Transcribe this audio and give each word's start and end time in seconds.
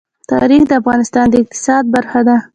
تاریخ 0.31 0.61
د 0.67 0.71
افغانستان 0.81 1.25
د 1.29 1.35
اقتصاد 1.43 1.83
برخه 1.95 2.21
ده. 2.27 2.37